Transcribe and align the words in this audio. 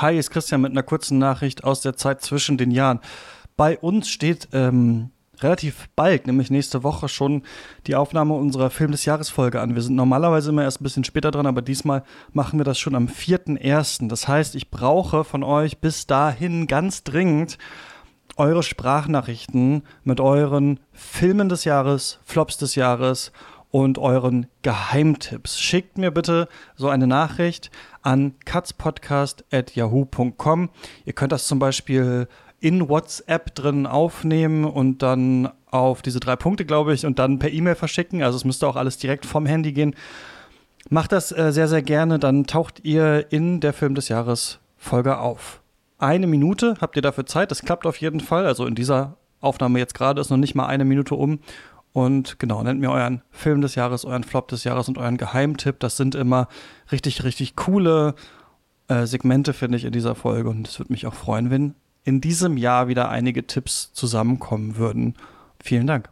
Hi, 0.00 0.16
ist 0.16 0.30
Christian 0.30 0.60
mit 0.60 0.70
einer 0.70 0.84
kurzen 0.84 1.18
Nachricht 1.18 1.64
aus 1.64 1.80
der 1.80 1.96
Zeit 1.96 2.22
zwischen 2.22 2.56
den 2.56 2.70
Jahren. 2.70 3.00
Bei 3.56 3.76
uns 3.76 4.08
steht 4.08 4.46
ähm, 4.52 5.10
relativ 5.40 5.88
bald, 5.96 6.28
nämlich 6.28 6.52
nächste 6.52 6.84
Woche 6.84 7.08
schon 7.08 7.42
die 7.88 7.96
Aufnahme 7.96 8.34
unserer 8.34 8.70
Film 8.70 8.92
des 8.92 9.06
Jahres 9.06 9.28
Folge 9.28 9.60
an. 9.60 9.74
Wir 9.74 9.82
sind 9.82 9.96
normalerweise 9.96 10.50
immer 10.50 10.62
erst 10.62 10.80
ein 10.80 10.84
bisschen 10.84 11.02
später 11.02 11.32
dran, 11.32 11.48
aber 11.48 11.62
diesmal 11.62 12.04
machen 12.32 12.60
wir 12.60 12.64
das 12.64 12.78
schon 12.78 12.94
am 12.94 13.08
4.1. 13.08 14.06
Das 14.06 14.28
heißt, 14.28 14.54
ich 14.54 14.70
brauche 14.70 15.24
von 15.24 15.42
euch 15.42 15.78
bis 15.78 16.06
dahin 16.06 16.68
ganz 16.68 17.02
dringend 17.02 17.58
eure 18.36 18.62
Sprachnachrichten 18.62 19.82
mit 20.04 20.20
euren 20.20 20.78
Filmen 20.92 21.48
des 21.48 21.64
Jahres, 21.64 22.20
Flops 22.24 22.56
des 22.56 22.76
Jahres 22.76 23.32
und 23.70 23.98
euren 23.98 24.46
Geheimtipps. 24.62 25.60
Schickt 25.60 25.98
mir 25.98 26.10
bitte 26.10 26.48
so 26.76 26.88
eine 26.88 27.06
Nachricht 27.06 27.70
an 28.02 28.34
katzpodcast.yahoo.com. 28.44 30.70
Ihr 31.04 31.12
könnt 31.12 31.32
das 31.32 31.46
zum 31.46 31.58
Beispiel 31.58 32.28
in 32.60 32.88
WhatsApp 32.88 33.54
drin 33.54 33.86
aufnehmen 33.86 34.64
und 34.64 35.02
dann 35.02 35.50
auf 35.70 36.02
diese 36.02 36.20
drei 36.20 36.36
Punkte, 36.36 36.64
glaube 36.64 36.94
ich, 36.94 37.06
und 37.06 37.18
dann 37.18 37.38
per 37.38 37.52
E-Mail 37.52 37.74
verschicken. 37.74 38.22
Also 38.22 38.36
es 38.36 38.44
müsste 38.44 38.66
auch 38.66 38.76
alles 38.76 38.98
direkt 38.98 39.26
vom 39.26 39.46
Handy 39.46 39.72
gehen. 39.72 39.94
Macht 40.88 41.12
das 41.12 41.32
äh, 41.32 41.52
sehr, 41.52 41.68
sehr 41.68 41.82
gerne, 41.82 42.18
dann 42.18 42.44
taucht 42.44 42.84
ihr 42.84 43.30
in 43.30 43.60
der 43.60 43.72
Film 43.72 43.94
des 43.94 44.08
Jahres 44.08 44.58
Folge 44.76 45.18
auf. 45.18 45.60
Eine 45.98 46.26
Minute 46.26 46.76
habt 46.80 46.96
ihr 46.96 47.02
dafür 47.02 47.26
Zeit, 47.26 47.50
das 47.50 47.62
klappt 47.62 47.86
auf 47.86 48.00
jeden 48.00 48.20
Fall. 48.20 48.46
Also 48.46 48.64
in 48.64 48.74
dieser 48.74 49.16
Aufnahme 49.40 49.78
jetzt 49.78 49.94
gerade 49.94 50.20
ist 50.20 50.30
noch 50.30 50.36
nicht 50.36 50.54
mal 50.54 50.66
eine 50.66 50.84
Minute 50.84 51.14
um. 51.14 51.40
Und 51.92 52.38
genau, 52.38 52.62
nennt 52.62 52.80
mir 52.80 52.90
euren 52.90 53.22
Film 53.30 53.60
des 53.60 53.74
Jahres, 53.74 54.04
euren 54.04 54.24
Flop 54.24 54.48
des 54.48 54.64
Jahres 54.64 54.88
und 54.88 54.98
euren 54.98 55.16
Geheimtipp. 55.16 55.80
Das 55.80 55.96
sind 55.96 56.14
immer 56.14 56.48
richtig, 56.92 57.24
richtig 57.24 57.56
coole 57.56 58.14
äh, 58.88 59.06
Segmente, 59.06 59.52
finde 59.52 59.78
ich, 59.78 59.84
in 59.84 59.92
dieser 59.92 60.14
Folge. 60.14 60.48
Und 60.48 60.68
es 60.68 60.78
würde 60.78 60.92
mich 60.92 61.06
auch 61.06 61.14
freuen, 61.14 61.50
wenn 61.50 61.74
in 62.04 62.20
diesem 62.20 62.56
Jahr 62.56 62.88
wieder 62.88 63.08
einige 63.08 63.46
Tipps 63.46 63.92
zusammenkommen 63.92 64.76
würden. 64.76 65.14
Vielen 65.60 65.86
Dank. 65.86 66.08